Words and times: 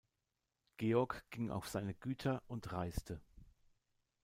Georg 0.77 1.29
ging 1.29 1.51
auf 1.51 1.69
seine 1.69 1.93
Güter 1.93 2.41
und 2.47 2.71
reiste. 2.73 3.21